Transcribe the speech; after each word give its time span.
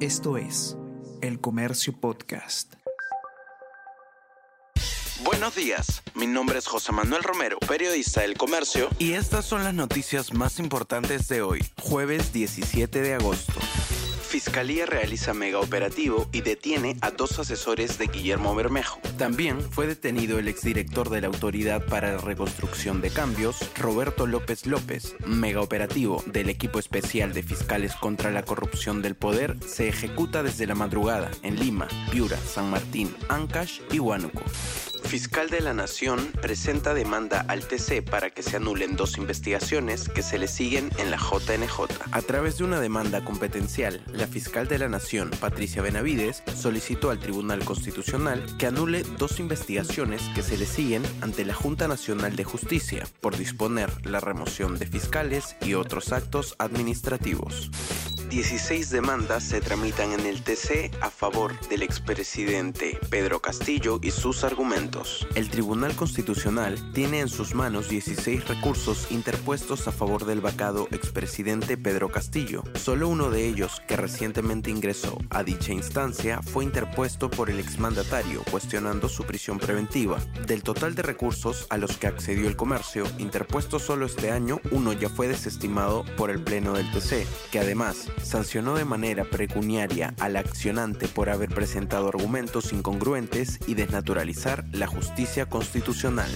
Esto 0.00 0.36
es 0.36 0.76
El 1.22 1.40
Comercio 1.40 1.98
Podcast. 1.98 2.74
Buenos 5.24 5.54
días, 5.54 6.02
mi 6.14 6.26
nombre 6.26 6.58
es 6.58 6.66
José 6.66 6.92
Manuel 6.92 7.22
Romero, 7.22 7.58
periodista 7.60 8.20
del 8.20 8.36
Comercio, 8.36 8.90
y 8.98 9.12
estas 9.12 9.46
son 9.46 9.64
las 9.64 9.72
noticias 9.72 10.34
más 10.34 10.58
importantes 10.58 11.28
de 11.28 11.40
hoy, 11.40 11.64
jueves 11.80 12.34
17 12.34 13.00
de 13.00 13.14
agosto. 13.14 13.54
Fiscalía 14.36 14.84
realiza 14.84 15.32
mega 15.32 15.60
operativo 15.60 16.28
y 16.30 16.42
detiene 16.42 16.98
a 17.00 17.10
dos 17.10 17.38
asesores 17.38 17.96
de 17.96 18.08
Guillermo 18.08 18.54
Bermejo. 18.54 19.00
También 19.16 19.62
fue 19.62 19.86
detenido 19.86 20.38
el 20.38 20.46
exdirector 20.46 21.08
de 21.08 21.22
la 21.22 21.28
Autoridad 21.28 21.82
para 21.86 22.12
la 22.12 22.18
Reconstrucción 22.18 23.00
de 23.00 23.08
Cambios, 23.08 23.56
Roberto 23.78 24.26
López 24.26 24.66
López. 24.66 25.16
Mega 25.24 25.62
operativo 25.62 26.22
del 26.26 26.50
equipo 26.50 26.78
especial 26.78 27.32
de 27.32 27.42
fiscales 27.42 27.94
contra 27.94 28.30
la 28.30 28.42
corrupción 28.42 29.00
del 29.00 29.14
poder 29.14 29.56
se 29.66 29.88
ejecuta 29.88 30.42
desde 30.42 30.66
la 30.66 30.74
madrugada 30.74 31.30
en 31.42 31.58
Lima, 31.58 31.88
Piura, 32.10 32.36
San 32.36 32.68
Martín, 32.68 33.16
Ancash 33.30 33.80
y 33.90 34.00
Huánuco. 34.00 34.42
Fiscal 35.06 35.50
de 35.50 35.60
la 35.60 35.72
Nación 35.72 36.32
presenta 36.42 36.92
demanda 36.92 37.44
al 37.48 37.66
TC 37.66 38.02
para 38.02 38.30
que 38.30 38.42
se 38.42 38.56
anulen 38.56 38.96
dos 38.96 39.18
investigaciones 39.18 40.08
que 40.08 40.22
se 40.22 40.36
le 40.36 40.48
siguen 40.48 40.90
en 40.98 41.12
la 41.12 41.16
JNJ. 41.16 41.86
A 42.10 42.22
través 42.22 42.58
de 42.58 42.64
una 42.64 42.80
demanda 42.80 43.24
competencial, 43.24 44.02
la 44.12 44.26
fiscal 44.26 44.66
de 44.66 44.78
la 44.78 44.88
Nación, 44.88 45.30
Patricia 45.40 45.80
Benavides, 45.80 46.42
solicitó 46.56 47.10
al 47.10 47.20
Tribunal 47.20 47.64
Constitucional 47.64 48.44
que 48.58 48.66
anule 48.66 49.04
dos 49.16 49.38
investigaciones 49.38 50.22
que 50.34 50.42
se 50.42 50.58
le 50.58 50.66
siguen 50.66 51.04
ante 51.20 51.44
la 51.44 51.54
Junta 51.54 51.86
Nacional 51.86 52.34
de 52.34 52.44
Justicia 52.44 53.06
por 53.20 53.36
disponer 53.36 53.90
la 54.04 54.18
remoción 54.18 54.76
de 54.76 54.86
fiscales 54.86 55.56
y 55.62 55.74
otros 55.74 56.12
actos 56.12 56.56
administrativos. 56.58 57.70
16 58.28 58.90
demandas 58.90 59.44
se 59.44 59.60
tramitan 59.60 60.12
en 60.12 60.26
el 60.26 60.42
TC 60.42 60.90
a 61.00 61.10
favor 61.10 61.58
del 61.68 61.82
expresidente 61.82 62.98
Pedro 63.08 63.40
Castillo 63.40 64.00
y 64.02 64.10
sus 64.10 64.42
argumentos. 64.42 65.26
El 65.36 65.48
Tribunal 65.48 65.94
Constitucional 65.94 66.92
tiene 66.92 67.20
en 67.20 67.28
sus 67.28 67.54
manos 67.54 67.88
16 67.88 68.48
recursos 68.48 69.10
interpuestos 69.10 69.86
a 69.86 69.92
favor 69.92 70.24
del 70.26 70.40
vacado 70.40 70.88
expresidente 70.90 71.76
Pedro 71.76 72.10
Castillo. 72.10 72.64
Solo 72.74 73.08
uno 73.08 73.30
de 73.30 73.46
ellos, 73.46 73.80
que 73.86 73.96
recientemente 73.96 74.70
ingresó 74.70 75.18
a 75.30 75.44
dicha 75.44 75.72
instancia, 75.72 76.42
fue 76.42 76.64
interpuesto 76.64 77.30
por 77.30 77.48
el 77.48 77.60
exmandatario, 77.60 78.42
cuestionando 78.50 79.08
su 79.08 79.24
prisión 79.24 79.58
preventiva. 79.58 80.18
Del 80.46 80.64
total 80.64 80.94
de 80.96 81.02
recursos 81.02 81.66
a 81.70 81.76
los 81.76 81.96
que 81.96 82.08
accedió 82.08 82.48
el 82.48 82.56
comercio, 82.56 83.04
interpuesto 83.18 83.78
solo 83.78 84.06
este 84.06 84.32
año, 84.32 84.60
uno 84.72 84.92
ya 84.92 85.08
fue 85.08 85.28
desestimado 85.28 86.04
por 86.16 86.30
el 86.30 86.42
Pleno 86.42 86.72
del 86.72 86.90
TC, 86.90 87.26
que 87.52 87.60
además 87.60 88.08
sancionó 88.22 88.74
de 88.74 88.84
manera 88.84 89.24
precuniaria 89.24 90.14
al 90.20 90.36
accionante 90.36 91.08
por 91.08 91.30
haber 91.30 91.50
presentado 91.50 92.08
argumentos 92.08 92.72
incongruentes 92.72 93.58
y 93.66 93.74
desnaturalizar 93.74 94.64
la 94.72 94.86
justicia 94.86 95.46
constitucional. 95.46 96.30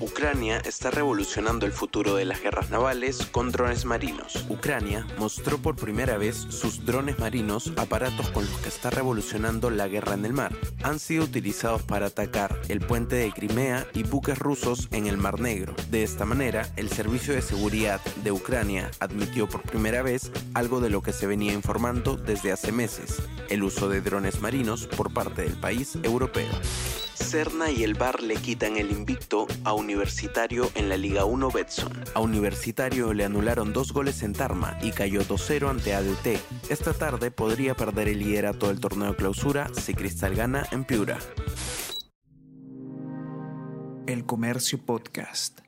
Ucrania 0.00 0.58
está 0.64 0.92
revolucionando 0.92 1.66
el 1.66 1.72
futuro 1.72 2.14
de 2.14 2.24
las 2.24 2.40
guerras 2.40 2.70
navales 2.70 3.26
con 3.32 3.50
drones 3.50 3.84
marinos. 3.84 4.44
Ucrania 4.48 5.04
mostró 5.18 5.58
por 5.58 5.74
primera 5.74 6.16
vez 6.18 6.36
sus 6.36 6.84
drones 6.86 7.18
marinos, 7.18 7.72
aparatos 7.76 8.30
con 8.30 8.44
los 8.44 8.56
que 8.60 8.68
está 8.68 8.90
revolucionando 8.90 9.70
la 9.70 9.88
guerra 9.88 10.14
en 10.14 10.24
el 10.24 10.32
mar. 10.32 10.54
Han 10.84 11.00
sido 11.00 11.24
utilizados 11.24 11.82
para 11.82 12.06
atacar 12.06 12.60
el 12.68 12.80
puente 12.80 13.16
de 13.16 13.32
Crimea 13.32 13.88
y 13.92 14.04
buques 14.04 14.38
rusos 14.38 14.88
en 14.92 15.08
el 15.08 15.16
Mar 15.16 15.40
Negro. 15.40 15.74
De 15.90 16.04
esta 16.04 16.24
manera, 16.24 16.68
el 16.76 16.90
Servicio 16.90 17.34
de 17.34 17.42
Seguridad 17.42 18.00
de 18.22 18.30
Ucrania 18.30 18.92
admitió 19.00 19.48
por 19.48 19.62
primera 19.62 20.02
vez 20.02 20.30
algo 20.54 20.80
de 20.80 20.90
lo 20.90 21.02
que 21.02 21.12
se 21.12 21.26
venía 21.26 21.52
informando 21.52 22.16
desde 22.16 22.52
hace 22.52 22.70
meses, 22.70 23.20
el 23.48 23.64
uso 23.64 23.88
de 23.88 24.00
drones 24.00 24.40
marinos 24.40 24.86
por 24.86 25.12
parte 25.12 25.42
del 25.42 25.58
país 25.58 25.98
europeo. 26.04 26.48
Cerna 27.28 27.70
y 27.70 27.84
el 27.84 27.92
Bar 27.92 28.22
le 28.22 28.36
quitan 28.36 28.78
el 28.78 28.90
invicto 28.90 29.46
a 29.64 29.74
Universitario 29.74 30.70
en 30.74 30.88
la 30.88 30.96
Liga 30.96 31.26
1 31.26 31.50
Betson. 31.50 31.92
A 32.14 32.20
Universitario 32.20 33.12
le 33.12 33.26
anularon 33.26 33.74
dos 33.74 33.92
goles 33.92 34.22
en 34.22 34.32
Tarma 34.32 34.78
y 34.80 34.92
cayó 34.92 35.20
2-0 35.20 35.68
ante 35.68 35.92
ADT. 35.92 36.40
Esta 36.70 36.94
tarde 36.94 37.30
podría 37.30 37.74
perder 37.74 38.08
el 38.08 38.20
liderato 38.20 38.68
del 38.68 38.80
torneo 38.80 39.14
clausura 39.14 39.68
si 39.74 39.92
Cristal 39.92 40.36
gana 40.36 40.66
en 40.70 40.84
Piura. 40.84 41.18
El 44.06 44.24
Comercio 44.24 44.78
Podcast. 44.78 45.67